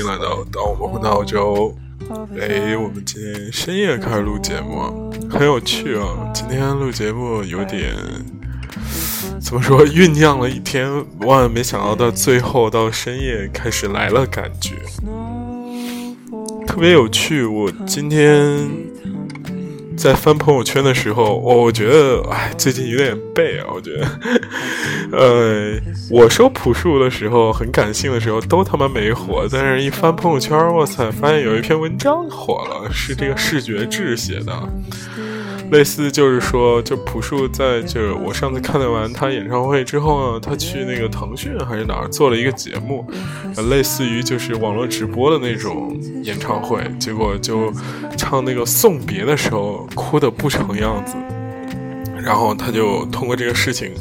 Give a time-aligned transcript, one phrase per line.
[0.00, 1.74] 迎来到当我们回到澳洲。
[2.40, 6.30] 哎，我们今天深夜开始录节目，很有趣啊！
[6.34, 7.94] 今天录节目有点
[9.40, 14.76] 怎么说，酝酿了一天，万万没想到到最后到深夜开始来了，感觉
[16.66, 17.44] 特别有趣。
[17.44, 18.68] 我今天
[19.96, 24.08] 在翻朋友圈的时候，我我觉得，哎，最近有点背啊，我觉得，
[25.12, 25.78] 呃，
[26.10, 34.52] 我说朴树的时候很感性的时候都他妈没火，但是一翻朋友圈，我操，发现有一篇文章火了，是这个视觉志写的。
[35.70, 43.06] 类似就是说，就朴树在就是我上次看完他演唱会之后呢，他去那个腾讯还是哪儿做了一个节目，
[43.70, 47.72] 类似于就是网络直播的那种演唱会，结果就
[48.18, 51.14] 唱那个送别的时候哭的不成样子，
[52.22, 53.92] 然后他就通过这个事情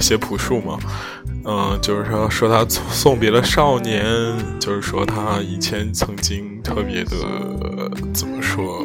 [0.00, 0.78] 写朴树嘛，
[1.44, 4.04] 嗯，就是说说他送别了少年，
[4.58, 8.84] 就是说他以前曾经特别的怎么说。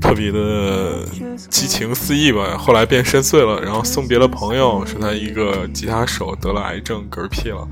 [0.00, 1.06] 特别的
[1.48, 7.64] 激情四溢吧，后来变深邃了，然后送别了朋友，说他一个吉他手得了癌症嗝屁了，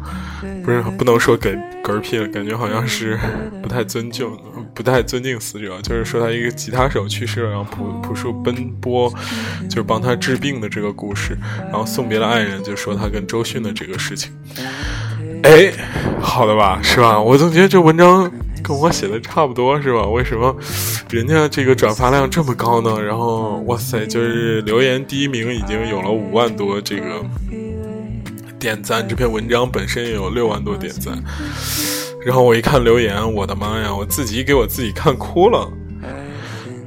[0.64, 3.18] 不是不能说嗝嗝屁了，感觉好像是
[3.60, 4.30] 不太尊敬，
[4.74, 9.12] 不太尊敬死者，就是说他一个吉他手去世了，然后朴朴树奔波，
[9.68, 14.32] 就是帮他治病的这个故事，然后送别了爱人，就说他跟周迅的这个事情，
[15.42, 15.72] 哎，
[16.20, 17.20] 好的吧，是吧？
[17.20, 18.30] 我总觉得这文章。
[18.62, 20.02] 跟我写的差不多是吧？
[20.02, 20.54] 为什么
[21.08, 23.02] 人家这个转发量这么高呢？
[23.02, 27.24] 然后哇塞，就是留言第一名已经有了五万多这个
[28.58, 31.20] 点赞，这篇文章本身也有六万多点赞。
[32.24, 35.70] 然后我一看留言，我的妈呀，我自己给我自己看哭了。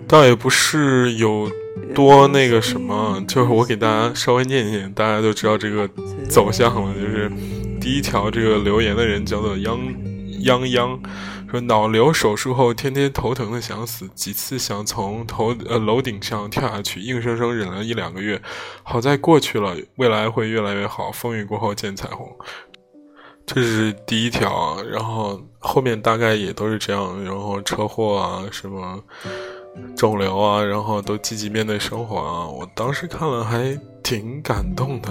[0.07, 1.49] 倒也不是有
[1.95, 5.89] 多那个什么，就是我给大家稍微念一念，大家就知道这个
[6.29, 6.93] 走向了。
[6.93, 7.31] 就是
[7.81, 9.79] 第一条这个留言的人叫做央
[10.41, 10.99] 央央。
[11.49, 18.41] 说脑瘤手术后，天天头疼的想死，几次想从头呃楼顶上跳下去，硬生生忍了一两个月，
[18.81, 22.27] 好在过去了，未来会越来越好，风雨过后见彩虹。
[23.45, 28.99] 这是第一条，然后后面大概也都是这样，然后车祸啊，什么
[29.95, 32.47] 肿瘤啊，然后都积极面对生活啊。
[32.47, 35.09] 我当时看了还挺感动的。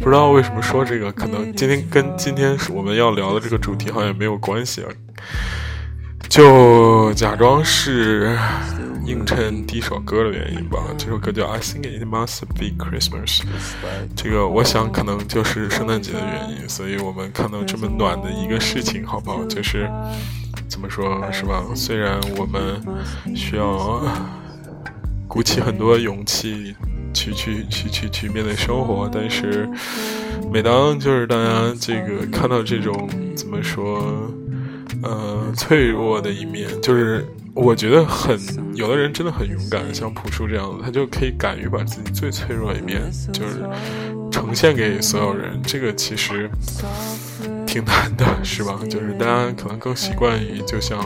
[0.00, 4.88] 不知道为什么说这个，可能今天跟今天我们要聊的这个主题好像没有关系啊，
[6.28, 8.36] 就假装是
[9.06, 10.78] 映衬第一首歌的原因吧。
[10.96, 13.38] 这首歌叫《I Think It Must Be Christmas》，
[14.16, 19.44] 这个我想可能就是圣诞节的原因，所以我们看到这么暖的一个事情，好不好？
[19.44, 19.90] 就是
[20.68, 21.62] 怎么说，是吧？
[21.74, 22.82] 虽然我们
[23.36, 24.02] 需要
[25.28, 26.74] 鼓起很多勇气。
[27.16, 29.70] 去去去去去面对生活，但是
[30.52, 34.02] 每当就是大家这个看到这种怎么说，
[35.04, 38.38] 呃，脆弱的一面，就是我觉得很
[38.74, 43.62] 有的人真的很勇敢，像朴树这样的，他就可以敢于把自己最脆弱一面，就是
[44.30, 45.60] 呈现给所有人。
[45.62, 46.50] 这个其实
[47.66, 48.80] 挺难的，是吧？
[48.88, 50.98] 就是大家可能更习惯于就像。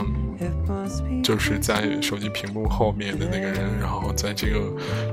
[1.21, 4.59] 就是在手机屏幕后面的那个人，然后在这个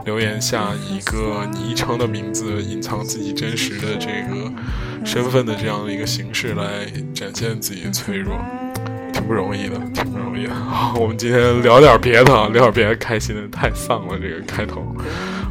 [0.06, 4.50] 留言下一个昵称的名字，隐藏自己真实的这个
[5.04, 8.34] 身份的这样的一个形式来展现自己的脆弱，
[9.26, 10.54] 不容易的，挺不容易的。
[10.54, 13.46] 好， 我们今天聊点别的啊，聊点别的，开心的。
[13.48, 14.82] 太丧了，这个开头，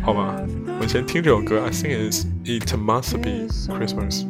[0.01, 0.35] 好吧？
[0.67, 4.25] 我们先听这首歌，I think it's it must be Christmas。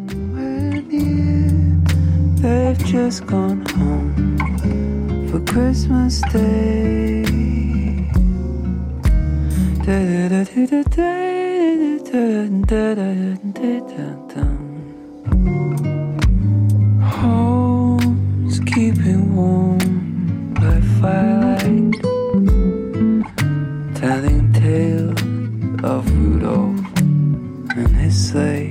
[28.36, 28.70] Play.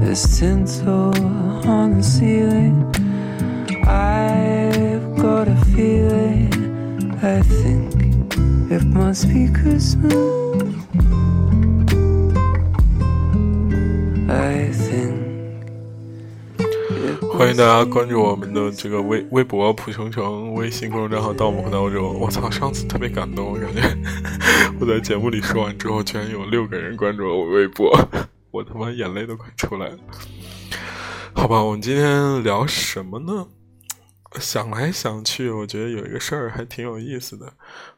[0.00, 1.14] There's tinsel
[1.66, 2.84] on the ceiling
[3.86, 6.52] I've got a feeling,
[7.22, 7.94] I think
[8.70, 10.14] it must be Christmas.
[14.28, 15.16] I think.
[17.32, 22.14] 欢迎大家关注我们的这个微微博“蒲成成”微信公众账号“盗墓和刀中”。
[22.20, 23.80] 我操，上次特别感动，我感觉
[24.80, 27.92] 我在节目里说完之后，居然有六个人关注了我微博，
[28.50, 29.98] 我他妈眼泪都快出来了。
[31.34, 33.46] 好吧，我们今天聊什么呢？
[34.38, 37.50] 想来想去，我觉得有一个事儿还挺有意思的。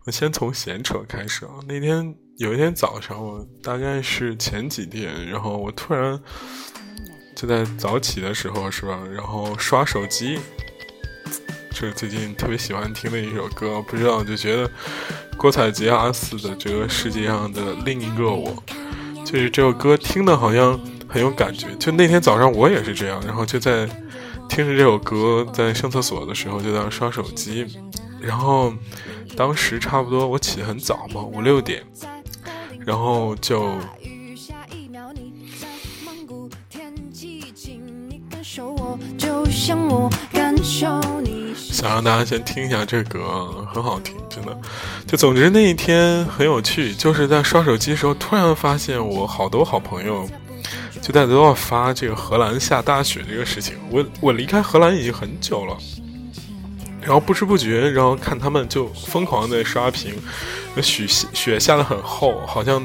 [0.04, 1.52] 我先从闲扯开始啊。
[1.66, 6.20] 那天有一天早上，我大概是前几天，然后我突然
[7.34, 9.02] 就在早起的时候，是吧？
[9.12, 10.38] 然后刷手机，
[11.70, 14.70] 这是最近特别喜欢听的一首歌，不知道就觉得
[15.38, 18.52] 郭采洁阿肆的这个世界上的另一个我，
[19.24, 21.68] 就是这首歌听的好像很有感觉。
[21.78, 23.88] 就那天早上我也是这样，然后就在。
[24.50, 27.66] 听着这首歌，在上厕所的时候就在刷手机，
[28.18, 28.72] 然后
[29.36, 31.84] 当时差不多我起得很早嘛，五六点，
[32.78, 33.74] 然后就
[41.70, 43.20] 想让大家先听一下这歌，
[43.72, 44.56] 很好听，真的。
[45.06, 50.28] 就总之那一天很有趣，就是在刷手机的时候，突然发现我好多好朋友。
[51.00, 55.76] 就在都要发这个荷兰下大雪这个事情，我我离开荷兰已经很久了，
[57.00, 60.14] 然后不知不觉，然后看他们就疯狂的刷屏，
[60.74, 62.84] 那雪雪下的很厚，好像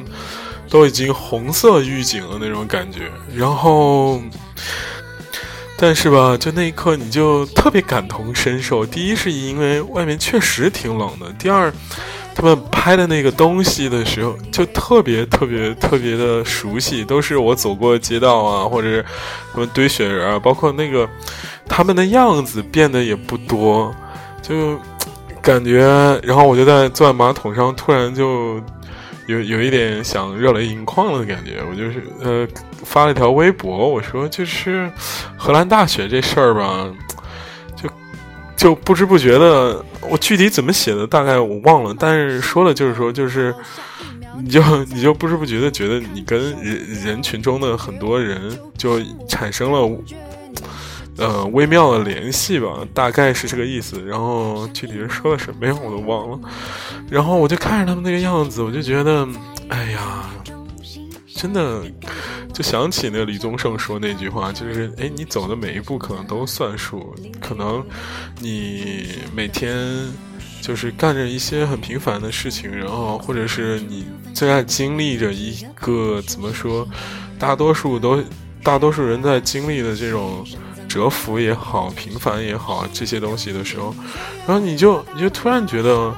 [0.69, 3.11] 都已经红色预警了那种感觉。
[3.35, 4.21] 然后，
[5.77, 8.85] 但是吧，就那一刻你就特别感同身受。
[8.85, 11.71] 第一是因为外面确实挺冷的，第二。
[12.35, 19.05] 他们拍的那个东西的时候，就特别特别特别的熟悉，都是我走过街道啊，或者是
[19.53, 21.07] 他们堆雪人啊，包括那个
[21.67, 23.93] 他们的样子变得也不多，
[24.41, 24.79] 就
[25.43, 25.79] 感觉，
[26.23, 28.59] 然后我就在坐在马桶上，突然就
[29.27, 32.47] 有有一点想热泪盈眶的感觉，我就是呃
[32.83, 34.91] 发了一条微博，我说就是
[35.37, 36.87] 荷兰大学这事儿吧。
[37.75, 37.89] 就
[38.55, 41.95] 就不知不觉的，我具体怎么写的，大概我忘了。
[41.99, 43.53] 但是说的就是说，就是
[44.41, 49.89] 你就你就不知不觉的觉得你跟人人群中的很多人就产生了
[51.17, 54.01] 呃微妙的联系吧，大概是这个意思。
[54.05, 56.39] 然后具体是说的什么呀，我都忘了。
[57.09, 59.27] 然后我就看着他们那个样子，我就觉得，
[59.67, 60.25] 哎呀，
[61.43, 61.83] 真的。
[62.53, 67.83] 就想起那李宗盛说那句话，就是哎，你走的每一步可能都算数，可能
[68.39, 70.07] 你每天
[70.61, 74.05] 就是干着一些很平凡的事情，然后或者是你
[74.35, 76.87] 正在经历着一个怎么说，
[77.39, 78.23] 大多数都
[78.61, 80.45] 大多数人在经历的这种
[80.87, 83.95] 蛰伏也好，平凡也好这些东西的时候，
[84.45, 86.15] 然后你就你就突然觉得，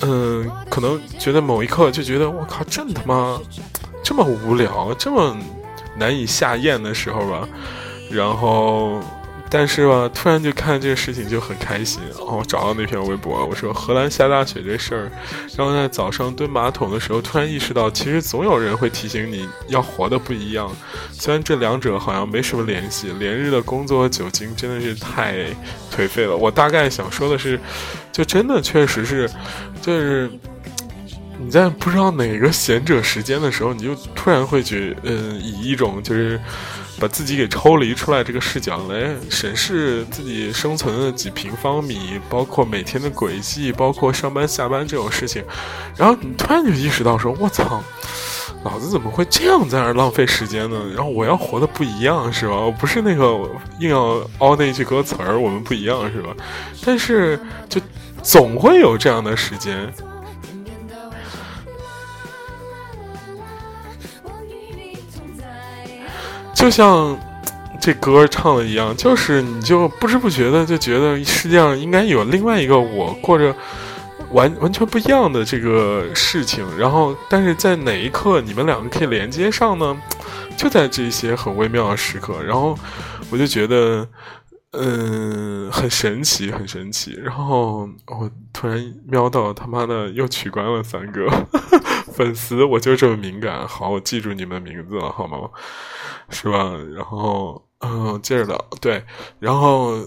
[0.00, 3.38] 嗯，可能觉得某一刻就觉得我靠，真他妈。
[4.02, 5.36] 这么无聊，这么
[5.96, 7.48] 难以下咽的时候吧，
[8.10, 9.00] 然后，
[9.48, 12.00] 但是吧，突然就看这个事情就很开心。
[12.16, 15.10] 然后找到那篇微博，我说荷兰下大雪这事儿，
[15.56, 20.70] 然后在早上蹲马桶的时候，突然意识到，其实总有人会提醒你要活的不一样。
[21.12, 25.46] 虽然这两者好像没什么联系，连日的工作和酒精真的是太
[25.94, 26.36] 颓废了。
[26.36, 27.60] 我大概想说的是，
[28.12, 29.28] 就真的确实是，
[29.82, 30.30] 就是。
[31.42, 36.38] 你在不知道哪个闲者时间的时候，你就突然会觉，嗯，以一种就是
[37.00, 45.42] 把自己给抽离出来这个视角来审视自己生存的几平方米，包括每天的轨迹，包括上班下班这种事情，
[45.96, 47.82] 然后你突然就意识到说，我操，
[48.62, 50.78] 老子怎么会这样在那浪费时间呢？
[50.94, 52.54] 然后我要活的不一样，是吧？
[52.54, 53.24] 我不是那个
[53.80, 56.30] 硬要凹那句歌词儿，我们不一样，是吧？
[56.84, 57.80] 但是就
[58.22, 59.90] 总会有这样的时间。
[66.60, 67.18] 就像
[67.80, 73.56] 这歌唱的一样，就是你就不知不觉的就觉得世界上应该有另外一个我，过着
[74.32, 76.62] 完完全不一样的这个事情。
[76.76, 79.96] 然后，但是在哪一刻你们两个可以连接上呢？
[80.54, 82.42] 就在这些很微妙的时刻。
[82.42, 82.78] 然后
[83.30, 84.06] 我就觉得，
[84.72, 87.18] 嗯，很神奇，很神奇。
[87.24, 91.26] 然后我突然瞄到他妈的又取关了三个
[92.20, 93.66] 粉丝，我就这么敏感。
[93.66, 95.48] 好，我记住你们名字了，好吗？
[96.28, 96.76] 是吧？
[96.94, 98.62] 然后，嗯，接着聊。
[98.78, 99.02] 对，
[99.38, 100.06] 然后，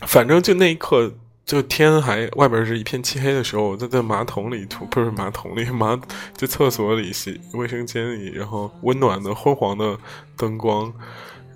[0.00, 1.14] 反正就那一刻，
[1.44, 5.96] 就天还外边是一片漆黑的时候，我在在马桶里吐，不是马桶里，马
[6.36, 9.96] 就厕所里洗卫生间里，然后温暖的昏黄的
[10.36, 10.92] 灯光，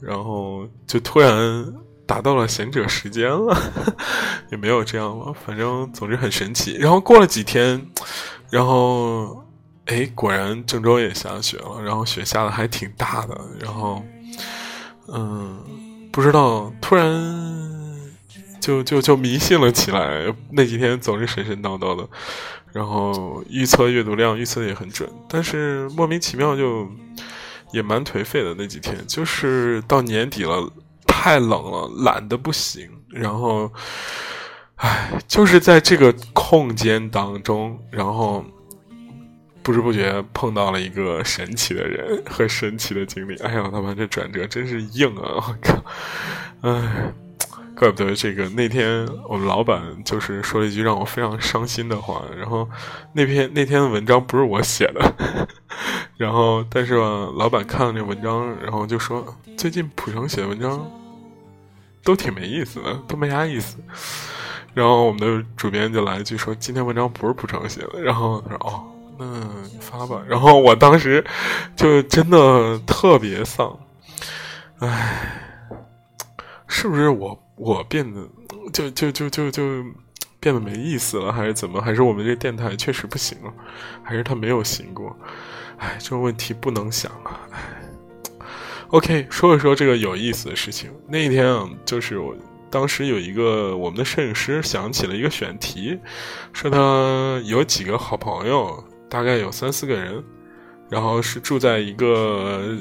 [0.00, 1.74] 然后就突然
[2.06, 3.56] 达到了贤者时间了，
[4.52, 6.76] 也没有这样吧，反正总之很神奇。
[6.76, 7.86] 然后过了几天，
[8.50, 9.42] 然后。
[9.86, 14.02] 哎，果然郑州也下雪了，然后雪下的还挺大的，然后，
[15.06, 15.62] 嗯，
[16.10, 17.06] 不知道，突然
[18.60, 20.26] 就就就迷信了起来。
[20.50, 22.04] 那几天总是神神叨叨的，
[22.72, 26.90] 然后预测阅读量预测的也很准，但是莫名其妙就
[27.70, 30.68] 也蛮颓废的那几天，就是到年底了。
[31.26, 32.88] 太冷了，懒得不行。
[33.08, 33.68] 然后，
[34.76, 38.44] 唉，就是在这个空间当中，然后
[39.60, 43.34] 不知不觉碰到了一个神奇的人和神奇的经历。
[43.38, 45.34] 哎呀，他妈这转折真是硬啊！
[45.34, 45.84] 我靠，
[46.60, 47.12] 唉。
[47.78, 52.66] 怪不得这个那天我们老板就是说了一句让我非常伤心的话，然后
[53.12, 55.14] 那篇那天的文章不是我写的，
[56.16, 59.26] 然后但是，老板看了这文章，然后就说
[59.58, 60.90] 最近普城写的文章
[62.06, 63.78] 都挺没意思的，都没啥意思。
[64.72, 68.84] 然后我们的主编就来一句说今天文章不是蒲城写的，然后他说哦，
[69.18, 69.26] 那
[69.64, 70.22] 你发吧。
[70.28, 71.24] 然后我当时
[71.74, 73.76] 就真的特别丧，
[74.78, 75.42] 唉，
[76.68, 77.42] 是不是我？
[77.56, 78.20] 我变得
[78.72, 79.82] 就就就就就
[80.38, 81.80] 变得没意思了，还是怎么？
[81.82, 83.52] 还是我们这电台确实不行了？
[84.04, 85.18] 还是他没有行过？
[85.78, 87.40] 哎，这个问题不能想啊！
[87.50, 87.58] 哎
[88.88, 90.90] ，OK，说一说这个有意思的事情。
[91.08, 92.34] 那一天啊，就是我
[92.70, 95.98] 当时有一个我们的摄影师想起了一个选题，
[96.52, 100.22] 说他有几个好朋友，大概有三四个人，
[100.88, 102.76] 然后是住在一个。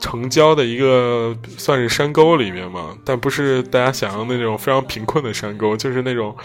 [0.00, 6.36] 城郊的一个算是山沟里面嘛，但不是大家想象的那种非常贫困的山沟，就是那种，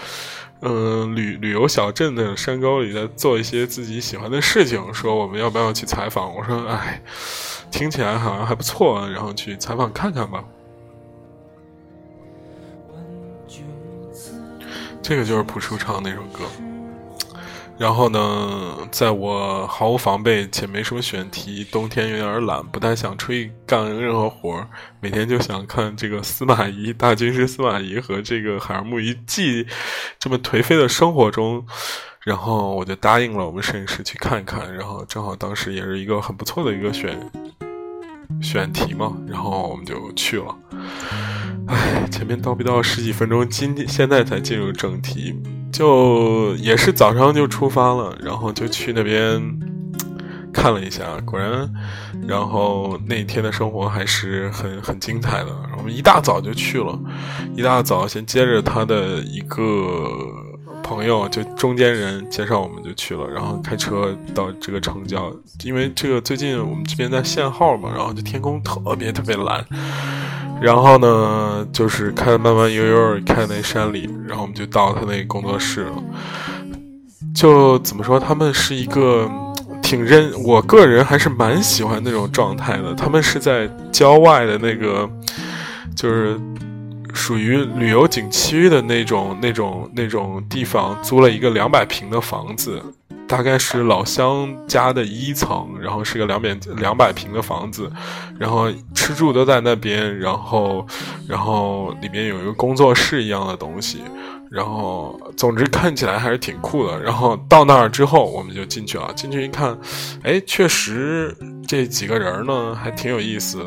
[0.62, 4.94] 嗯，旅旅游小镇的山沟里，在做一些自己喜欢的事情。
[4.94, 6.34] 说我们要不要去采访？
[6.34, 7.02] 我说，哎，
[7.70, 10.44] 听起来好像还不错，然后去采访看看吧。
[15.02, 16.46] 这个就是朴树唱那首歌。
[17.80, 24.68] 然后呢，在我毫无防备且没什么选题，冬天有点懒，不太想出去干任何活儿，
[25.00, 29.66] 每天就想看这个司马懿大军师司马懿和这个海尔木一记
[30.20, 31.66] 这么颓废的生活中，
[32.26, 37.18] 然后我就答应了我们摄影师去看看，然后正好当时也是一个很不错的一个选
[38.42, 40.54] 选题嘛，然后我们就去了。
[41.68, 45.34] 唉，前面叨逼叨十几分钟，今天现在才进入正题。
[45.72, 49.42] 就也是早上就出发了，然后就去那边
[50.52, 51.72] 看了一下，果然，
[52.28, 55.56] 然后那天的生活还是很很精彩的。
[55.78, 57.00] 我们一大早就去了，
[57.56, 60.10] 一大早先接着他的一个
[60.90, 65.32] 朋友，就中间人介绍，我们就去了，然后开车到这个城郊，
[65.64, 69.64] 因为这个最近我们这边在限号嘛，然后就天空特别特别蓝。
[70.60, 76.04] 然后呢，就是开慢慢悠悠开那山里，然后我们就到他那工作室了。
[77.36, 79.30] 就怎么说，他们是一个
[79.84, 82.96] 挺认，我个人还是蛮喜欢那种状态的。
[82.96, 85.08] 他们是在郊外的那个，
[85.96, 86.38] 就是
[87.14, 92.82] 属于旅游景区的那种、那种、那种地方，租了一个两百平的房子。
[93.28, 97.88] 大概是老乡家的一层，然后是个两百两百平的房子，
[98.40, 100.84] 然后吃住都在那边，然后，
[101.28, 104.00] 然后里面有一个工作室一样的东西，
[104.50, 107.00] 然后总之看起来还是挺酷的。
[107.02, 109.12] 然后到那儿之后，我们就进去了。
[109.16, 109.78] 进去一看，
[110.24, 111.36] 哎，确实
[111.68, 113.66] 这几个人呢还挺有意思。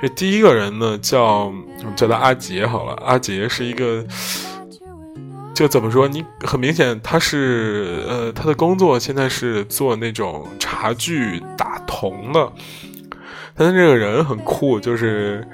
[0.00, 1.52] 这第一个人呢叫
[1.96, 4.04] 叫他阿杰好了，阿杰是一个。
[5.54, 6.08] 就怎么说？
[6.08, 12.50] 你很明显，他是呃，他的工作现在是做那种茶具打铜的。
[13.54, 15.46] 但是这个人很酷，就是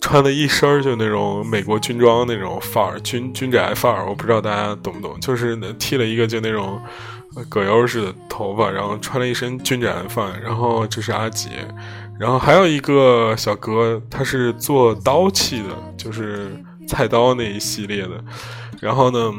[0.00, 4.08] 穿的一身就那种美国军装那种范儿，军军宅范儿。
[4.08, 6.80] 我不知道大家懂不懂，就是剃了一个就那种
[7.48, 10.40] 葛优似的头发，然后穿了一身军宅范儿。
[10.42, 11.50] 然后这是阿杰，
[12.18, 16.50] 然后还有一个小哥，他是做刀器的，就是
[16.88, 18.24] 菜刀那一系列的。
[18.80, 19.32] 然后呢，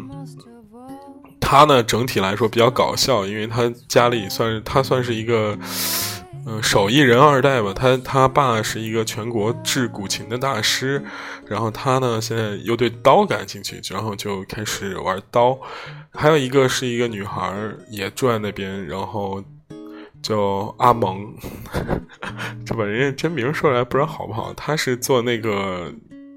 [1.39, 5.57] 他呢整体来说比较搞笑，因为他家里算是他算是一个，
[6.45, 7.73] 嗯，手艺人二代吧。
[7.73, 11.03] 他他爸是一个全国制古琴的大师，
[11.45, 15.57] 然后他呢现在又对刀感兴趣，然后就开始玩刀。
[16.11, 17.53] 还有一个是一个女孩
[17.89, 19.43] 也住在那边，然后
[20.21, 21.33] 叫阿蒙，
[22.65, 24.53] 这把人家真名说出来不知道好不好。
[24.53, 25.93] 他是做那个。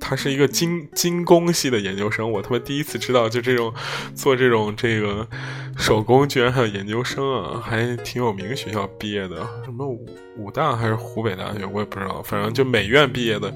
[0.06, 3.73] 他是一个精精工系的研究生，我他妈第一次知道，就这种
[4.14, 5.26] 做这种这个
[5.78, 10.06] 手工，居然还有研究生啊，还挺有名学校毕业的，什么武
[10.37, 13.50] 武大还是湖北大学，我也不知道，反正就美院毕业的，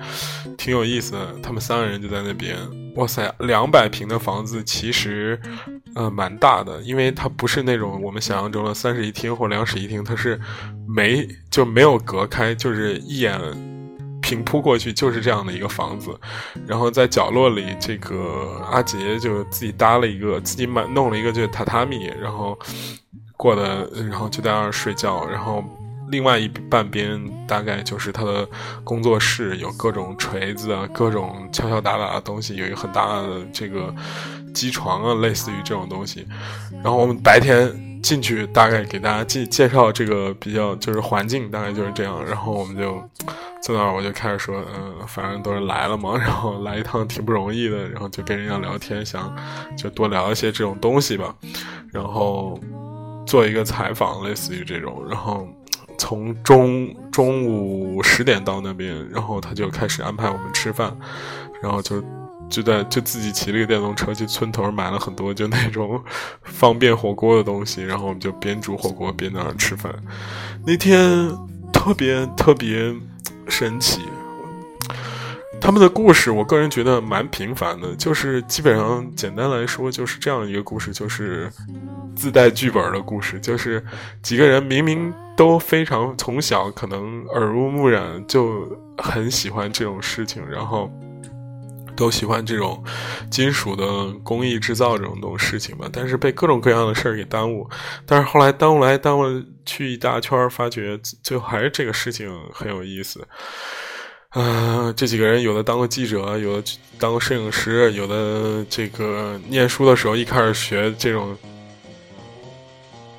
[0.57, 1.35] 挺有意思的。
[1.43, 2.57] 他们三个人就在那边，
[2.95, 5.39] 哇塞，两百平的房子其实
[5.95, 10.41] 呃蛮大的，因为它不是那种我们想象中的三室一厅或两室一厅，它是
[10.89, 13.39] 没就没有隔开，就是一眼。
[14.29, 16.11] 平铺过去就是这样的一个房子，
[16.67, 22.59] 然后在角落里，这个阿杰就自己搭了一个，自己买弄了一个这个榻榻米，然后
[23.39, 25.25] 过的，然后就在那儿睡觉。
[25.25, 25.65] 然后
[26.11, 28.47] 另外一半边大概就是他的
[28.85, 33.95] 工作室，有各种锤子啊，各种敲敲打打的东西，有一个很大的这个
[34.53, 36.27] 机床啊，类似于这种东西。
[36.85, 42.23] 然后我们白天进去，大概给大家介介绍这个比较就是环境，大概就是这样。
[42.27, 43.03] 然后我们就
[43.63, 49.35] 坐那儿，我就开始说，嗯，反正都是来了嘛， 然后来一趟挺不容易的，然后就跟人家聊天，想
[49.77, 51.35] 就多聊一些这种东西吧，
[51.93, 52.59] 然后。
[53.29, 55.47] 做一个采访，类似于这种，然后
[55.99, 60.97] 从中中午十点到那边，然后他就开始安排我们吃饭，
[61.63, 62.03] 然后就
[62.49, 66.03] 就在就自己骑了一个电动车去村头买了很多就那种
[66.43, 69.95] 方便火锅的东西，然后我们就边煮火锅边在那吃饭。
[70.65, 71.31] 那天
[71.71, 72.95] 特别特别
[73.49, 74.03] 神奇。
[75.61, 81.51] 他们的故事，我个人觉得蛮平凡的，就是基本上简单来说就是这样一个故事，就是
[82.15, 83.85] 自带剧本的故事，就是
[84.23, 90.89] 几个人明明都非常从小可能耳濡目染，就很喜欢这种事情，然后
[91.99, 92.83] 都喜欢这种
[93.29, 97.69] 金属的工艺制造这种东事情吧，但是被各种各样的事儿给耽误，
[98.07, 103.27] 但是后来耽误来耽误去一大圈，发觉最后还是这个事情很有意思。
[104.29, 111.37] 啊，这几个人有的当过记者，有的当过摄影师，有的这个念书的时候一开始学这种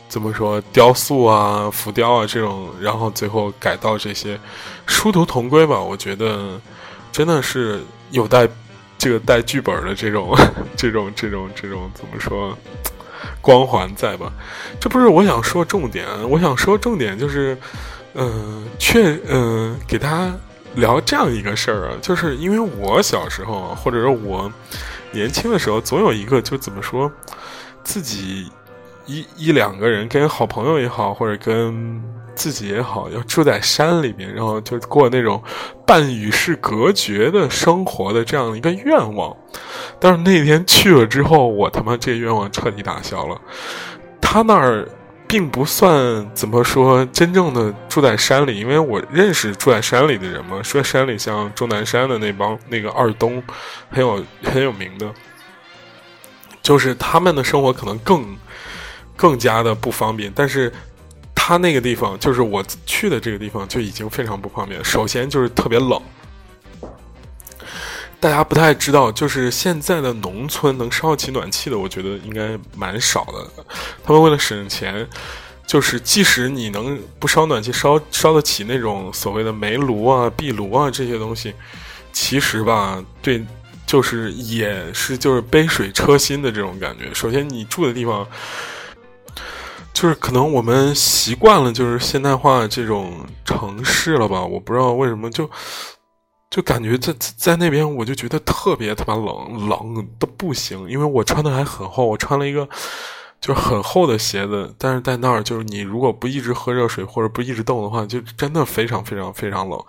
[0.08, 4.40] 怎么说雕塑啊、浮雕啊这种，然后最后改到这些，
[4.88, 5.78] 殊途同归吧。
[5.80, 6.62] 我觉得
[7.12, 7.82] 真的是
[8.12, 8.48] 有待
[9.00, 10.38] 这个带剧本的这种、
[10.78, 12.56] 这种、这种、这种怎么说
[13.42, 14.32] 光环在吧？
[14.80, 17.58] 这不是我想说重点，我想说重点就是，
[18.14, 20.32] 嗯，确嗯，给他。
[20.76, 24.50] 聊这样一个事儿啊，就是因为我小时候，或者说我
[25.12, 27.12] 年轻的时候，总有一个就怎么说，
[27.84, 28.48] 自己
[29.08, 32.00] 一一两个人跟好朋友也好，或者跟
[32.40, 35.44] 自己也好，要住在山里面，然后就过那种
[35.86, 39.36] 半与世隔绝的生活的这样一个愿望。
[40.00, 43.40] 但是那天去了之后，我他妈这愿望彻底打消了。
[44.22, 44.88] 他那儿。
[45.32, 50.60] 并不算怎么说真正的住在山里，因为我认识住在山里的人嘛。
[50.64, 53.44] 说山里像钟南山的那帮那个二东，
[53.92, 55.06] 很有很有名的，
[56.64, 58.26] 就是他们的生活可能更
[59.16, 60.34] 更加的不方便。
[60.36, 60.74] 但是
[61.42, 64.84] 他那个地方，就是我去的这个地方就已经非常不方便。
[64.84, 66.00] 首先就是特别冷。
[68.20, 73.64] 大家不太知道，就是现在的农村能烧得起暖气的，我觉得应该蛮少的。
[74.04, 75.08] 他们为了省钱，
[75.66, 81.56] 就是即使你能不烧暖气，烧烧得起那种所谓的煤炉啊、壁炉啊这些东西，
[82.12, 83.44] 其实吧，对，
[83.88, 87.12] 就是也是就是杯水车薪的这种感觉。
[87.14, 88.28] 首先，你住的地方，
[90.00, 93.12] 就是可能我们习惯了就是现代化这种
[93.44, 94.42] 城市了吧？
[94.42, 95.50] 我不知道为什么就。
[96.50, 100.90] 就感觉在在那边，我就觉得特别他妈冷，冷的不行。
[100.90, 102.68] 因为我穿的还很厚，我穿了一个
[103.40, 104.74] 就是很厚的鞋子。
[104.80, 109.80] 但是在那儿，就是你如果不一直喝热水或者不一直动的话，就真的非常非常非常冷。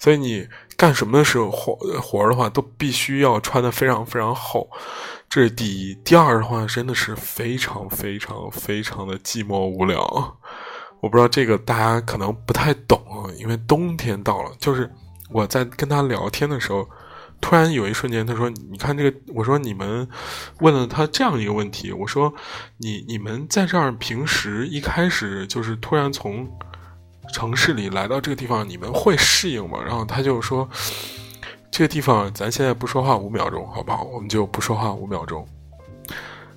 [0.00, 0.46] 所以你
[0.82, 4.68] 干什么的时候活活的话，都必须要穿的非常非常厚。
[5.28, 5.94] 这是第一。
[6.04, 10.02] 第二的话，真的是非常非常非常的寂寞无聊。
[11.00, 13.00] 我不知道这个大家可能不太懂，
[13.38, 14.90] 因为冬天到了，就是。
[15.30, 16.84] 我在跟他聊天的时候，
[17.40, 20.06] 突然有一瞬间，他说：“你看这个。”我说：“你们
[20.58, 22.34] 问了他这样一个问题。”我说
[22.78, 26.46] ：“你你们在这儿平时一开始就是突然从
[27.32, 30.68] 城市里来到这个地方，你们会适应吗？”然后他就说
[31.70, 34.02] ：“这个地方，咱现在不说话五秒钟，好不好？
[34.04, 35.46] 我们就不说话五秒钟，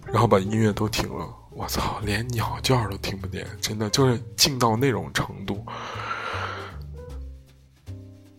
[0.05, 1.27] 然后把音乐都停了。
[1.51, 5.65] 我操，连鸟叫都听不见，真的就是静到那种程度。”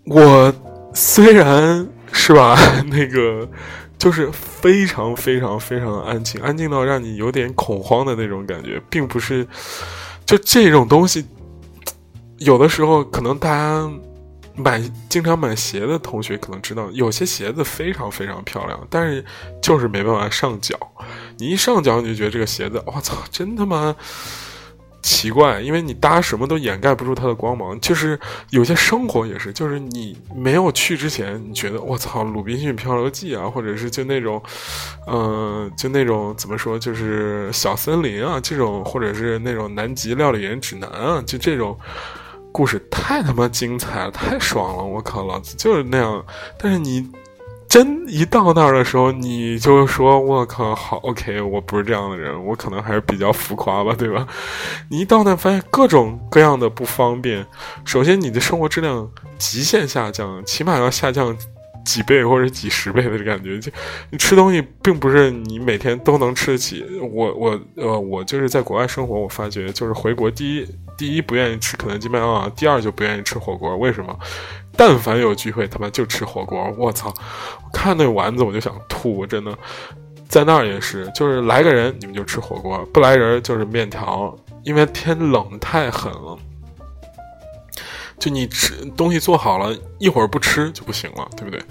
[0.05, 0.55] 我
[0.95, 3.49] 虽然是吧， 那个
[3.99, 9.47] 就是非常非常非常的安静，安静到让你有点恐慌的那种感觉，并不是
[10.25, 11.27] 就这种东西。
[12.39, 13.91] 有的时候可能大家
[14.55, 19.25] 买经常买鞋的同学可能知道，有些鞋子非常非常漂亮，但是
[19.63, 20.79] 就是没办法上脚。
[21.39, 23.95] 你一上脚，你就觉得这个鞋子，我操，真他妈！
[25.03, 27.79] 奇怪，因为你搭什么都掩盖不住它的光芒。
[27.81, 28.19] 就是
[28.51, 34.43] 有些生活也是，就是你没有去之前，你觉得我操，《鲁滨逊漂流记》啊，或者是就那种，
[35.07, 41.79] 嗯，就那种怎么说，就是小森林啊这种，或者是那种南极料理人指南啊，就这种
[42.57, 44.83] 故事太他妈精彩了，太爽了！
[44.83, 46.25] 我靠，老子就是那样。
[46.59, 47.07] 但是你。
[47.69, 54.27] 真一到那儿的时候，你就说：“我靠，好 OK，我不是这样的人，我可能还是比较浮夸吧，对吧？”
[54.89, 57.45] 你一到那儿发现各种各样的不方便，
[57.85, 61.37] 首先你的生活质量极限下降，起码要下降。
[61.87, 63.71] 几倍或者几十倍的感觉，就
[64.11, 66.85] 你吃东西并不是你每天都能吃得起。
[67.01, 70.67] 我我呃，我就是在国外生活，我发觉就是回国第一
[70.99, 73.77] 第一不愿意吃肯德基麦当劳，第二就不愿意吃火锅。
[73.77, 74.19] 为什么？
[74.77, 76.71] 但凡有聚会，他妈就吃火锅。
[76.77, 77.15] 我操！
[77.73, 79.57] 看那丸子我就想吐，我真的。
[80.29, 86.37] 在那儿也是，就是来个人你们就吃火锅，不来人就是面条，因为天冷太狠了。
[88.19, 91.63] 就你吃东西做好了，一会儿不吃就不行了，对不对？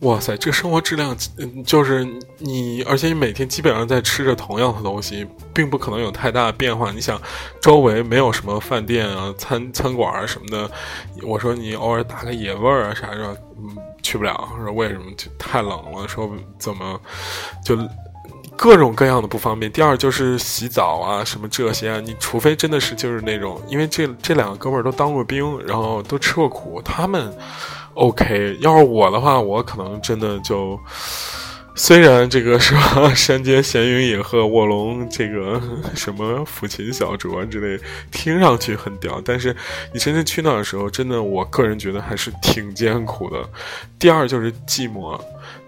[0.00, 1.16] 哇塞，这个生活质量，
[1.64, 2.06] 就是
[2.38, 6.92] 你，而且你每天基本上在吃着同样的东西，并不可能有太大的变化。
[6.92, 7.18] 你想，
[7.62, 10.70] 周围没有什么饭店啊、餐餐馆啊什么的，
[11.22, 14.48] 我说你偶尔打个野味儿啊啥的，嗯，去不了。
[14.58, 15.10] 说为什么？
[15.16, 16.06] 就太冷了。
[16.06, 17.00] 说怎么
[17.64, 17.78] 就？
[18.56, 19.70] 各种各样的不方便。
[19.70, 27.32] 第二就是洗澡啊，什么这些啊，你除非真的是就是那种，因为这这两个哥们儿都当过兵，然后都吃过苦，他们
[27.94, 28.56] OK。
[28.60, 30.80] 要是我的话，我可能真的就，
[31.74, 35.60] 虽然这个是吧，山间闲云野鹤，卧龙这个
[35.94, 39.54] 什么抚琴小酌之类，听上去很屌，但是
[39.92, 43.36] 你真正去那儿的时候，真的我个人觉得还是挺艰苦的。
[43.98, 45.20] 第二就是寂寞。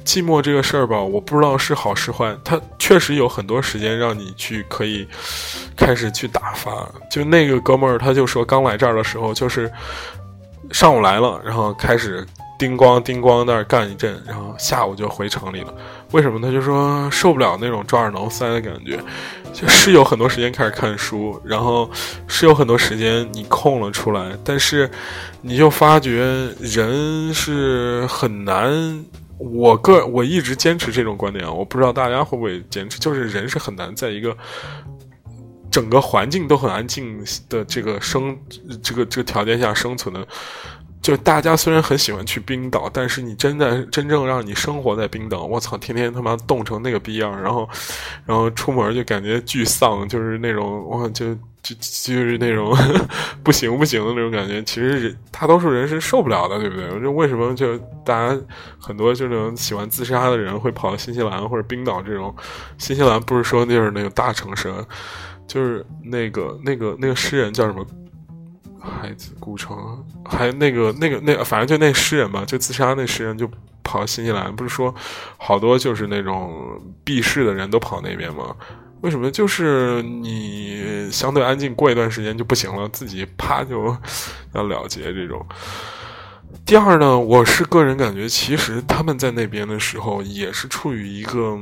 [0.08, 2.34] 寂寞这个事儿吧，我不知道是好是坏。
[2.42, 5.06] 它确实有很多时间让你去可以
[5.76, 6.72] 开始去打发。
[7.10, 9.70] 就那个哥们儿，他就说刚来这儿的时候，就是
[10.72, 12.26] 上午来了，然后开始
[12.58, 15.74] 叮咣叮咣那儿干一阵，然后下午就回城里了。
[16.12, 16.40] 为什么？
[16.40, 18.98] 他就说受不了那种抓耳挠腮的感觉，
[19.52, 21.90] 就是有很多时间开始看书，然后
[22.26, 24.90] 是有很多时间你空了出来，但是
[25.42, 29.04] 你就发觉人是很难。
[29.38, 34.36] 我个我一直坚持这种观点，我不知道大家会不会坚持，就是人是很难在一个
[35.70, 38.36] 整个环境都很安静的这个生
[38.82, 40.26] 这个这个条件下生存的。
[41.00, 47.68] 就大家虽然很喜欢去冰岛，但是你真的真正让你生活在冰岛，我操，天天他妈冻成那个逼样，然后
[48.26, 51.36] 然后出门就感觉巨丧，就是那种哇就。
[51.62, 52.76] 就就是那种
[53.42, 57.00] 不行不行的那种感觉，其实大多数人是受不了的，对不对？
[57.00, 58.38] 就为什么就大家
[58.78, 62.34] 很多这种喜欢自杀的人会跑到新西兰或者冰岛这种？
[62.78, 64.72] 新西兰不是说就是那个大城市，
[65.46, 67.84] 就是那个那个那个诗人叫什么？
[68.80, 69.76] 孩子古城，
[70.24, 73.46] 还那个那个那反正就那诗人吧，就自杀那诗人就
[73.82, 74.94] 跑到新西兰，不是说
[75.36, 78.54] 好多就是那种避世的人都跑那边吗？
[79.00, 79.30] 为什么？
[79.30, 83.96] 就是你相对安静过一段时间就不行了，自己啪就
[84.54, 85.44] 要了结这种。
[86.64, 91.58] 第二呢，我是个人感觉，其实他们在那边的时候也是处于一个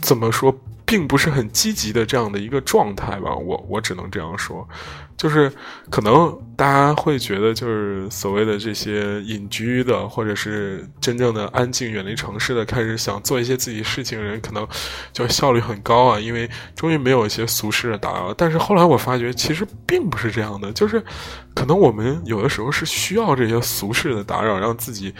[0.00, 0.54] 怎么说？
[0.92, 4.68] 并不是很积极的这样的一个状态吧，我我只能这样说，
[5.16, 5.50] 就是
[5.88, 14.68] 可能大家会觉得，就是所谓的这些隐居的，或者是真正的安静远离城市的，开始想做一些自己事情的人，可能
[15.14, 18.34] 就效率很高啊，因为终于没有一些俗世的打扰。
[18.34, 21.02] 但是后来我发觉，其实并不是这样的，就是
[21.54, 25.14] 可能我们有的时候是需要这些俗世的打扰，让自己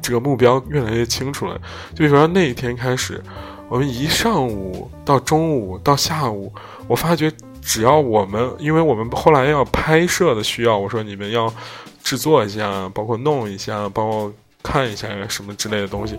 [0.00, 1.60] 这个目标越来越清楚了。
[1.94, 3.20] 就比如说那一天开始。
[3.68, 6.52] 我们一上午到中午到下午，
[6.86, 11.52] 我发觉只要我们，因为我们后来要拍摄的需要，我说你们要
[12.04, 16.16] 制作一下，包括弄一下，包括看一下什么之类的东西。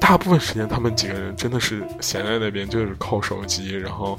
[0.00, 4.18] 大部分时间他们几个人真的是闲在那边，就是靠手机，然后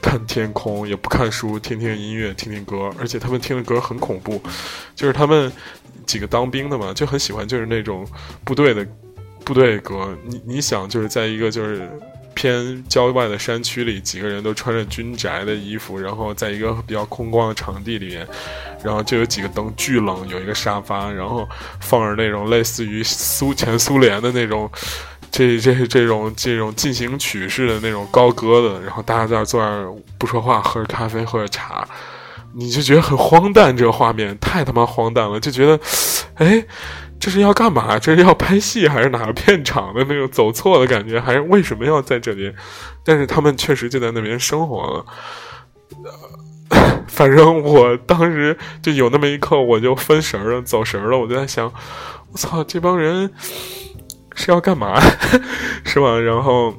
[0.00, 2.90] 看天空，也不看书，听听音乐，听听歌。
[2.98, 4.40] 而且他们听的歌很恐怖，
[4.94, 5.52] 就是他们
[6.06, 8.06] 几个当兵的嘛，就很喜欢就是那种
[8.42, 8.86] 部队的。
[9.46, 11.88] 部队歌，你你想就是在一个就是
[12.34, 18.26] 偏郊外的山区里，几个人都穿着军宅的衣服，然后在一个比较空旷的场地里面，
[18.82, 21.48] 然后就有几个灯，巨冷，有一个沙发，然后
[21.80, 24.68] 放着那种类似于苏前苏联的那种
[25.30, 31.86] 这 这这种这种进行曲式的那种高歌的，然后大家在那坐那儿不说话，喝着咖啡，喝着茶，
[32.52, 35.80] 你就觉得很荒诞，这个画面太他妈荒诞了，就觉得，
[36.34, 36.66] 哎。
[37.26, 37.98] 这是要干嘛？
[37.98, 41.20] 这是要拍戏还是哪个片场的那种走错的感觉？
[41.20, 42.54] 还是为什么要在这边？
[43.02, 45.04] 但是他们确实就在那边生活了。
[47.08, 51.18] 反正我当时就有那么一刻，我就分神了，走神了。
[51.18, 51.66] 我就在想，
[52.30, 53.28] 我操，这帮人
[54.36, 55.00] 是要干嘛？
[55.84, 56.16] 是吧？
[56.20, 56.72] 然后，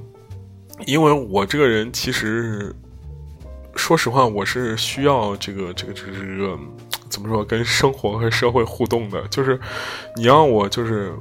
[0.85, 2.73] 因为我这个人其实，
[3.75, 6.57] 说实话，我是需要这个这个这个这个。
[7.09, 7.43] 怎么说？
[7.43, 9.59] 跟生活和社会互动的，就是
[10.15, 11.13] 你让我就是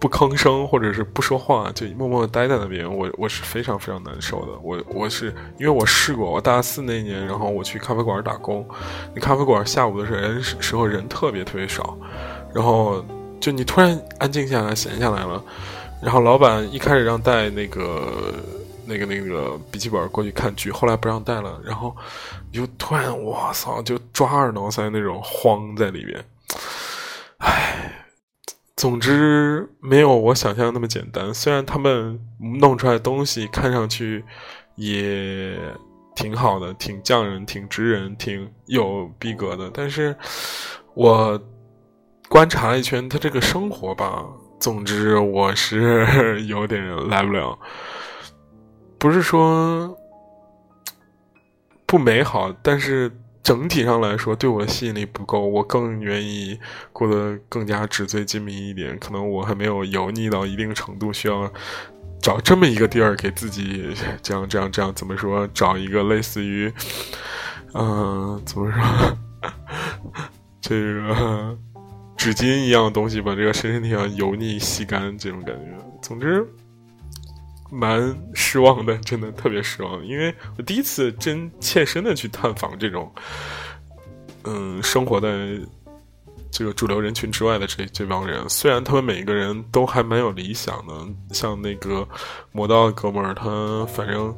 [0.00, 4.52] 不吭声或者是不说话，就默默待在那边，我我是非常非常难受的。
[4.62, 8.66] 我我是因为我试过，我大四那年，然后我去咖啡馆打工，
[9.14, 11.98] 那咖啡馆下午的时候人特别特别少，
[12.54, 13.04] 然后
[13.40, 15.42] 就你突然安静下来，闲下来了，
[16.00, 18.34] 然后老板一开始让带那个
[18.88, 21.94] 那个那个笔记本过去看剧，后来不让带了，然后
[22.50, 26.24] 就突然我操，就抓耳挠腮那种慌在里边，
[27.38, 27.94] 唉。
[28.76, 31.34] 总之，没有我想象那么简单。
[31.34, 32.16] 虽然他们
[32.60, 34.24] 弄出来的东西看上去
[34.76, 35.58] 也
[36.14, 40.16] 挺好的，挺匠人，挺直人，挺有逼格的，但是
[40.94, 41.36] 我
[42.28, 44.24] 观察了一圈他这个生活吧，
[44.60, 47.58] 总之我是有点来不了。
[48.98, 49.96] 不是说
[51.86, 53.10] 不美好，但是。
[53.40, 56.58] 整体上来说，对我的吸引力不够，我更愿意
[56.92, 58.98] 过得更加纸醉金迷一点。
[58.98, 61.50] 可能我还没有油腻到一定程度，需要
[62.20, 65.48] 找这么一个地儿给自己这样这样这样怎么说？
[65.54, 66.70] 找一个类似于，
[67.72, 68.82] 嗯，怎么说？
[70.60, 71.56] 这个
[72.18, 75.72] 纸巾一样的东西，把这个身体上油腻吸干，这种感觉。
[76.02, 76.46] 总之。
[77.70, 83.12] 蛮失望的，真的特别失望，因为我第一次真切身的去探访这种，
[84.44, 85.28] 嗯，生活在
[86.50, 88.48] 这个主流人群之外的这这帮人。
[88.48, 90.94] 虽然他们每一个人都还蛮有理想的，
[91.34, 92.08] 像那个
[92.52, 94.34] 磨刀的哥们儿，他反正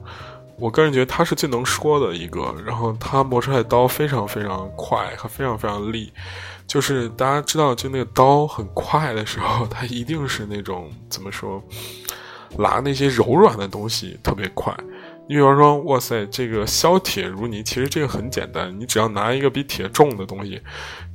[0.58, 2.54] 我个人觉得他是最能说的一个。
[2.66, 6.12] 然后他磨出来的刀非常非常快，和非常非常利。
[6.66, 11.62] 就是大家知道，就那个刀很快的时候，它一定是那种怎么说？
[12.58, 14.74] 拉那些柔软的东西特别快，
[15.28, 20.60] 你比方说，哇塞，这个削铁如泥，其实这个很简单，你只要拿一个比铁重的东西，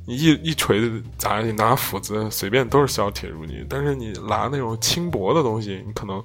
[0.06, 3.64] 你一一锤子砸下去，拿斧子随便都是削铁如泥。
[3.68, 6.24] 但是你拉那种轻薄的东西，你可能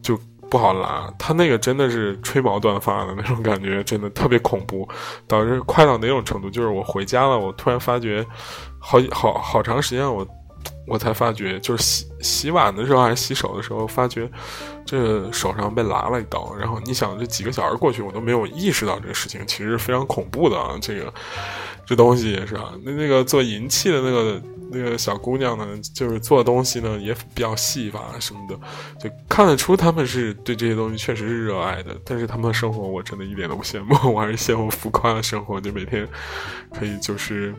[0.00, 1.12] 就不好拉。
[1.18, 4.88] 它那个真的是吹毛断发的那种感觉，真的特别恐怖，
[5.26, 6.48] 导致快到哪种程度？
[6.48, 8.24] 就是我回家了，我突然发觉，
[8.78, 10.26] 好好好长时间我。
[10.86, 14.30] 我才发觉，就是洗洗碗的时候还是洗手的时候，发觉
[14.84, 16.54] 这手上被拉了一刀。
[16.54, 20.78] 然后你想，这几个小时过去，我都没有意识到这个事情，其实非常恐怖的啊！
[20.80, 21.12] 这个
[21.84, 22.72] 这东西也是啊。
[22.84, 28.56] 那那个做银器的那个那个小姑娘呢，就是做东西呢也比较细吧什么的，
[29.00, 31.96] 就看得出他们是对这些东西确实是热爱的。
[32.04, 36.06] 但是他们的生活，我真的一点都不羡慕，我还是羡慕浮夸的生活，就每天
[36.78, 37.52] 可以就是。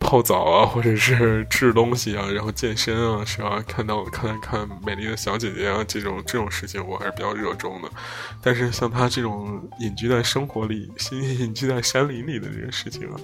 [0.00, 3.62] 泡澡啊，或者是吃东西啊，然后健身啊，是吧？
[3.68, 7.88] 看到看看美丽的小姐姐啊，这种这种事情我还是比较热衷的。
[8.42, 10.90] 但是像他这种隐居在生活里、
[11.38, 13.20] 隐居在山林里的这个事情啊，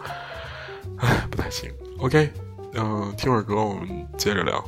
[0.99, 1.69] 唉，不太行。
[1.99, 2.31] OK，
[2.75, 4.63] 嗯，听会儿歌，我们接着聊。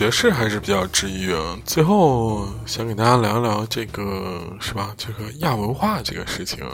[0.00, 1.58] 爵士还是比较治愈啊。
[1.66, 4.94] 最后想给大家聊一聊这个，是吧？
[4.96, 6.64] 这个亚文化这个事情。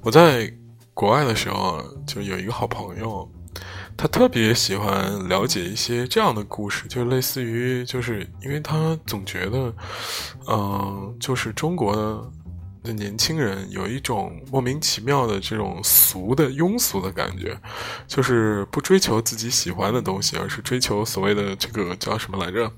[0.00, 0.52] 我在
[0.92, 3.30] 国外的时候，就有一个好朋友，
[3.96, 9.72] 他特别喜欢了解一些这样的故事，就类似于，就是因为他总觉得，
[10.48, 12.28] 嗯，就是中国的。
[12.92, 17.58] 年轻人有一种莫名其妙的这种俗的庸俗的感觉，
[18.06, 22.70] 就是不追求自己喜欢的东西，而是追求所谓的这个叫什么来着？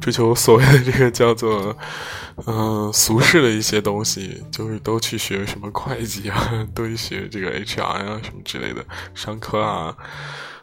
[0.00, 1.76] 追求所谓的这个叫做
[2.46, 9.96] 嗯俗世的一些东西，就是都去学什么会计啊， 都去学这个 HR 啊什么之类的商科啊，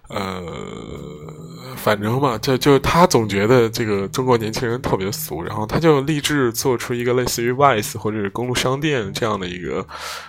[0.08, 9.86] 呃，反正嘛，就就他总觉得这个中国年轻人特别俗，然后他就立志做出一个类似于 Vice 或者是公路商店这样的一个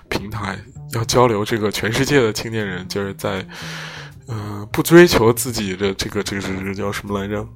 [0.09, 0.59] 平台，
[0.95, 3.47] 要交流这个全世界的青年人，就是在
[4.29, 7.47] 嗯不追求自己的这个这个这个叫什么来着？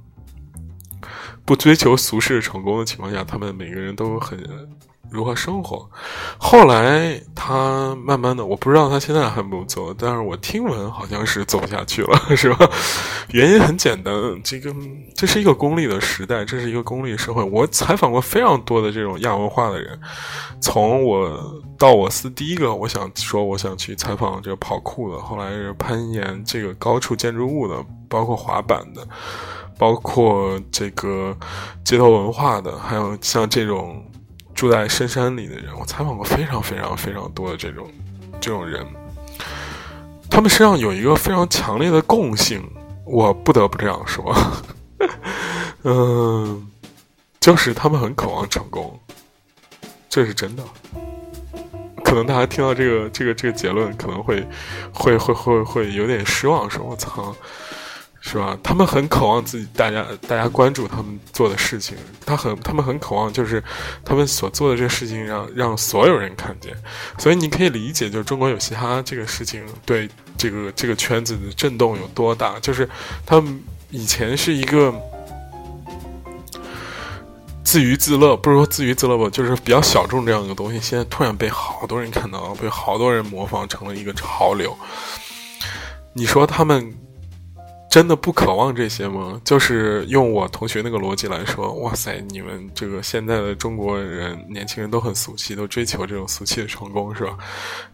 [1.43, 4.39] 不追求俗世成功的情况下，他们每个人都很。
[5.09, 5.89] 如何生活？
[6.37, 12.69] 后来他慢慢的，我不知道他现在还不做，但是我听闻好像是走不下去了， 是吧？
[13.31, 14.73] 原因很简单，这个
[15.15, 17.43] 这是一个功利的时代，这是一个功利社会。
[17.43, 19.99] 我采访过非常多的这种亚文化的人，
[20.61, 27.75] 从我到我司第一个，我想说我想去采访这个跑酷的，后来是攀岩这个高处建筑物的，
[28.07, 29.05] 包括滑板的，
[29.77, 31.35] 包括这个
[31.83, 34.01] 街头文化的，还有像这种。
[34.53, 37.89] 住在深山里的人，我采访过非常非常非常多的这种
[38.39, 38.85] 这种人，
[40.29, 42.61] 他们身上有一个非常强烈的共性，
[43.05, 44.35] 我不得不这样说，
[45.83, 46.67] 嗯，
[47.39, 48.99] 就是他们很渴望成功，
[50.09, 50.63] 这是真的。
[52.03, 54.45] 可能大家听到这个这个这个结论，可能会
[54.93, 57.35] 会会会会有点失望，说我操。
[58.23, 58.55] 是吧？
[58.61, 61.97] 他们很渴望自己，大家大家关注他们做的事情。
[62.23, 63.61] 他很，他们很渴望，就是
[64.05, 66.71] 他们所做的这个事情让让所有人看见。
[67.17, 70.07] 所以你可以理解，就是中国有嘻哈这个事情对
[70.37, 72.59] 这个这个圈子的震动有多大。
[72.59, 72.87] 就是
[73.25, 74.93] 他们以前是一个
[77.63, 80.79] 自娱自乐，不是说自娱自乐吧，就是比较小众这样一个东西。
[80.79, 84.77] 现在突然被好多人看到，被好多人模仿，成了一个潮流。
[86.13, 86.95] 你说他们？
[87.91, 89.41] 真的不渴望这些吗？
[89.43, 97.37] 就是用我同学那个逻辑来说，哇塞，你们这个现在的中国人年轻人都很俗气，都追求这种俗气的成功，是吧？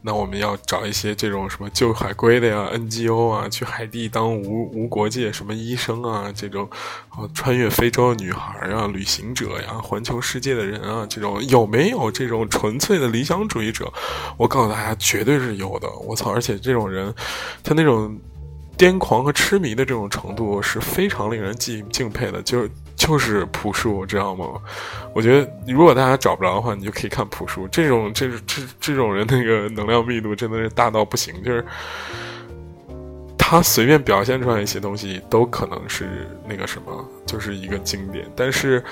[0.04, 6.70] 那我们要找一些这种什么救海归的呀，NGO 啊，去海地当无无国界什么医生啊，这种
[7.10, 13.92] 啊穿越非洲的女孩啊，旅行者呀，环球世界的人啊，这种有没有这种纯粹的理想主义者？
[14.38, 15.90] 我告诉大家，绝对是有的。
[16.06, 17.12] 我操，而且这种人，
[17.64, 18.16] 他那种。
[18.78, 24.46] 癫狂和痴迷的这种程度是非常令人敬敬佩的，就就是朴树，知道吗？
[25.14, 31.66] 我觉得如果大家找不着的话，你就可以看朴树，这种这这这种人那个能量密度真的是大到不行，就是。
[33.50, 38.30] 他随便表现出来一些东西，都可能是那个什么，就是一个经典。
[38.36, 38.84] 但是，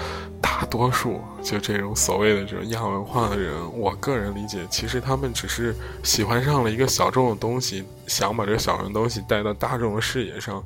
[0.41, 10.63] 大多数就这种所谓的这种亚文化的人，我个人理解，其实他们只是喜欢上了一个小众的东西，想把这小众东西带到大众的视野上，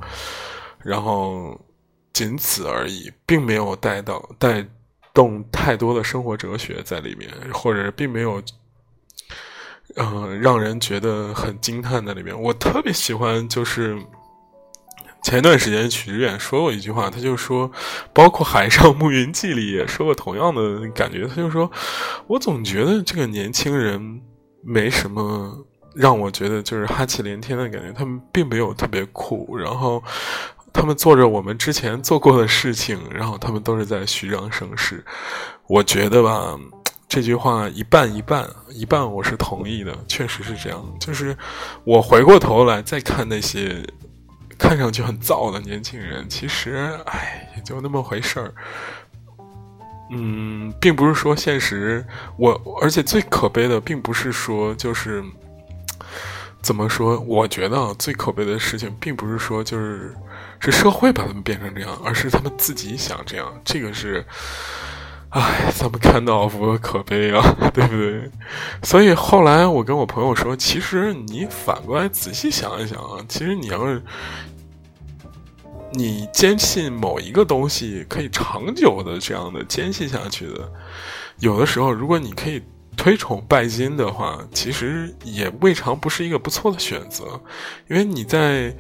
[0.84, 1.60] 然后
[2.14, 4.64] 仅此而已，并没有带到带
[5.16, 8.40] 动太多的生活哲学在里面，或者并没有。
[10.02, 12.42] 嗯，让人觉得很惊叹在里面。
[12.42, 14.00] 我特别喜欢，就是
[15.22, 17.70] 前一段时间许知远说过一句话，他就说，
[18.14, 21.28] 包括《海上牧云记》里也说过同样的感觉。
[21.28, 21.70] 他就说，
[22.28, 24.22] 我总觉得这个年轻人
[24.64, 25.54] 没什么
[25.94, 30.02] 让我觉得就是哈气连天的感觉，他们并没有特别酷，然后
[30.72, 35.04] 他们做着我们之前做过的事情，然后他们都是在虚张声势。
[35.68, 36.58] 我觉得吧。
[37.10, 40.86] 这句话一半一半，一半我是同意的， 确实是这样。
[41.00, 41.36] 就是
[41.84, 43.84] 我回过头来再看那些
[44.60, 48.54] 看上去很燥的年轻人，其实哎，也就那么回事儿。
[50.12, 52.06] 嗯，并不是说现实，
[52.38, 55.24] 我而且最可悲的，并不是说就是
[56.62, 57.20] 怎么说？
[57.22, 60.16] 我觉得最可悲的事情，并不是说就是
[60.60, 63.60] 是社会把他们变成这样，而是他们自己想这样。
[63.66, 64.24] 这个是。
[65.32, 68.32] 唉，咱们看到无可悲啊，对不对？
[68.82, 74.02] 所以后来我跟我朋友说，其实你反过来仔细想一想啊，其实你要是
[75.94, 80.68] 你坚信某一个东西可以长久的这样的坚信下去的，
[81.38, 82.64] 有的时候如果你可以
[82.98, 87.40] 推崇拜金的话，其实也未尝不是一个不错的选择，
[87.88, 88.76] 因为你在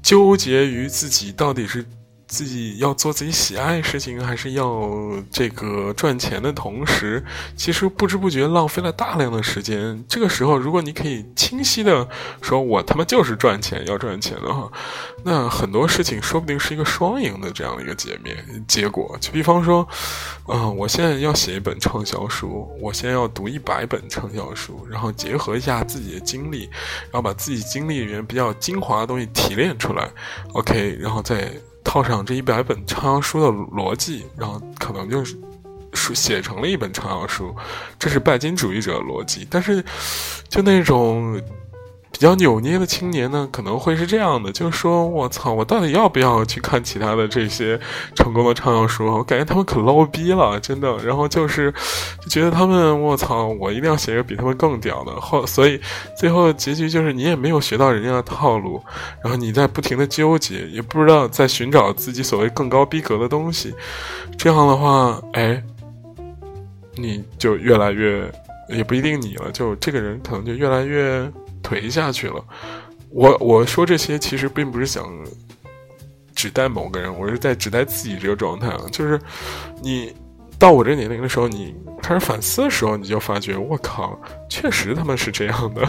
[0.00, 1.84] 纠结于自己到底是。
[2.32, 4.90] 自己要做自己喜爱的事情，还是要
[5.30, 7.22] 这个赚钱的同时，
[7.54, 10.02] 其实不知不觉浪费了大量的时间。
[10.08, 12.08] 这个时候，如果你可以清晰的
[12.40, 14.72] 说，我他妈就是赚钱，要赚钱的话，
[15.24, 19.14] 那很多事情说不定是一个双赢的这样的一个结面结果。
[19.20, 19.86] 就比方说，
[20.48, 26.70] 嗯，我现在要写一本畅销书，我现在要读一百本畅销书，然后结合一下自己的经历，
[27.10, 30.10] 然后把自己经历里面比较精华的东西提炼出来
[30.54, 31.52] ，OK，然后再。
[31.84, 35.36] 套上这一百本畅销书的逻辑，然后可能就是
[35.92, 37.54] 书写成了一本畅销书，
[37.98, 39.46] 这是拜金主义者的逻辑。
[39.50, 39.84] 但是，
[40.48, 41.40] 就那种
[42.22, 47.76] 比较扭捏的青年呢，可能会是这样的，就是说我操，我到底要不要去看其他的这些
[48.14, 49.06] 成功的畅销书？
[49.06, 50.96] 我感觉他们可 low 逼了，真的。
[50.98, 51.74] 然后就是
[52.20, 55.20] 就觉得他们，我操，我一定要写一个比他们更屌的。
[55.20, 55.80] 后所以
[56.16, 58.80] 最后结局就是你也没有学到人家的套路，
[59.20, 63.74] 然后你在不停的纠结，也不知道在寻找自己所谓更高逼格的东西。
[64.38, 65.60] 这样的话，哎，
[66.94, 68.30] 你就越来越。
[68.68, 71.30] 也不一定你了，就这个人可能就越来越
[71.62, 72.44] 颓下去了。
[73.10, 75.04] 我我说这些其实并不是想
[76.34, 78.80] 指代某个人，我是在指代自己这个状态啊。
[78.90, 79.20] 就是
[79.82, 80.14] 你
[80.58, 85.86] 到我这年龄的时候，你开始反思的时候，你就发觉，我靠，确实他们是这样的，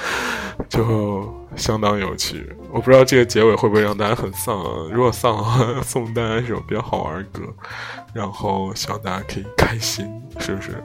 [0.68, 2.50] 就相当有趣。
[2.72, 4.88] 我不知道这个结尾会不会让大家很丧啊？
[4.90, 7.42] 如果丧的话， 送大家一首比较好玩的歌，
[8.12, 10.06] 然后希望大家可以开心，
[10.40, 10.82] 是不是？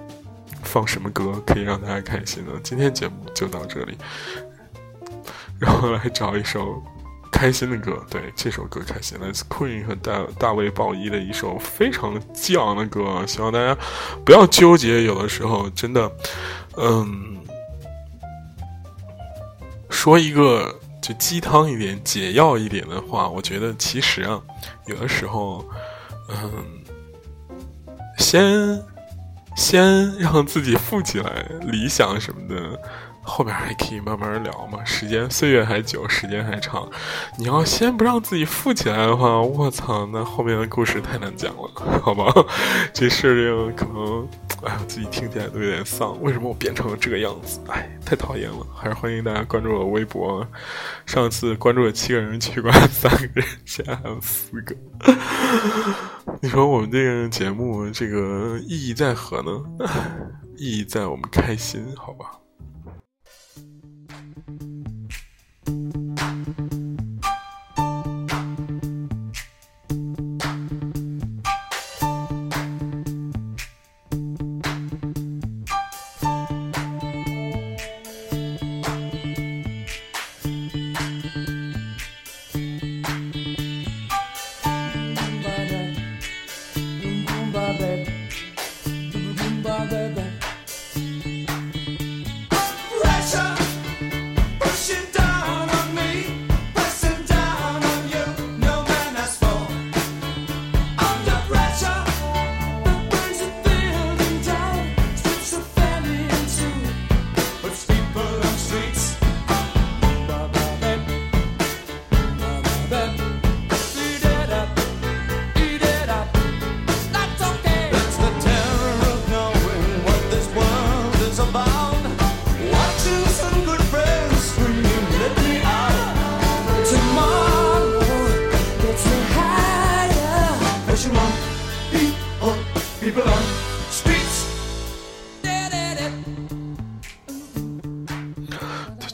[0.64, 2.52] 放什么歌可以让大家开心呢？
[2.64, 3.98] 今天节目就到这里，
[5.60, 6.82] 然后来找一首
[7.32, 8.06] 开心的歌。
[8.10, 13.26] 对，这首歌开心，来自 Queen 和大大卫鲍伊的一首非常激昂的歌。
[13.26, 13.76] 希望大家
[14.26, 16.12] 不要纠结，有的时候真的，
[16.78, 17.38] 嗯，
[19.90, 24.42] 说一个就鸡汤一点、解药一点的话，我觉得其实啊，
[24.86, 25.66] 有的时候，
[26.30, 26.64] 嗯，
[28.18, 28.84] 先。
[29.60, 32.80] 先让自己富起来，理想什么的，
[33.30, 34.84] 后面还可以慢慢聊嘛。
[34.84, 36.90] 时间岁月还久，时间还长。
[37.38, 42.34] 你要先不让自己富起来的话，我操，那后面的故事太难讲了，好吧？
[42.92, 44.28] 这事情可能，
[44.64, 46.22] 哎呀，自己听起来都有点丧。
[46.22, 47.62] 为什么我变成了这个样子？
[47.68, 48.66] 哎，太讨厌了。
[48.76, 50.46] 还是欢迎大家关注我微博。
[51.06, 54.76] 上次关注了七个人，取关三个人，现在还有四个。
[56.42, 59.52] 你说我们这个节目，这个意义在何呢？
[60.58, 62.32] 意义在我们开心，好吧？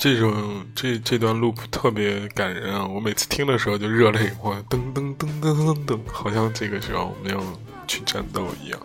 [0.05, 2.85] 这种这这段录特别感人啊！
[2.85, 7.43] 我每次听的时候就热泪盈眶，噔噔噔噔噔噔，好像这个时候我们要
[7.87, 8.79] 去战斗一样。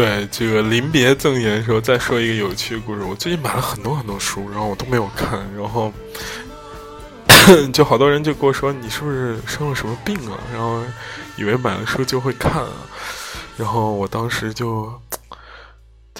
[0.00, 3.02] 对这个临别赠言的时候，再说一个有趣的故事。
[3.02, 5.92] 我最近买了很多很多书，然后我都没有看，然后
[7.70, 10.82] 就好多人就跟我说：“你是不是生了什么病啊？”然后
[11.36, 12.72] 以为买了书就会看啊，
[13.58, 14.90] 然后我当时就。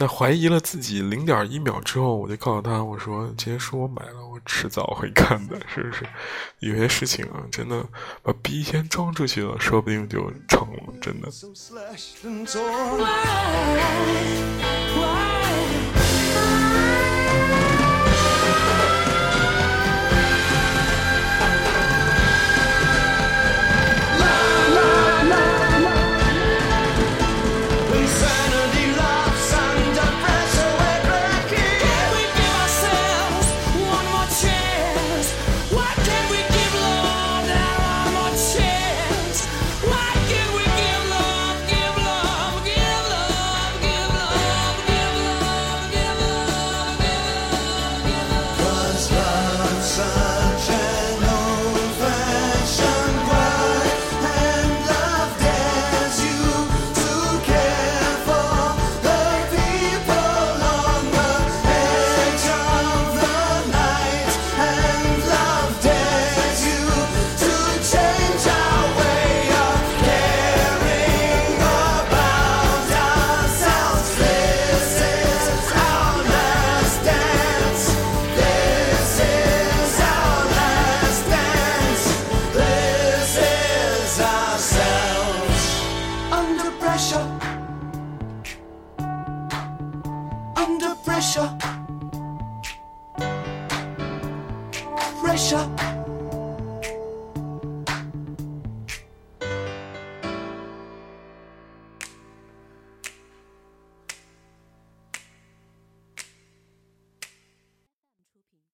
[0.00, 6.06] 在怀疑了自己零点一秒之后，我就告诉他：“我说这些书我买了，我迟早会看的，是不是？
[6.60, 7.84] 有些事情啊，真的
[8.22, 11.28] 把逼先装出去了，说不定就成了，真的。”